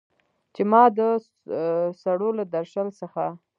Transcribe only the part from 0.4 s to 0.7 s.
چې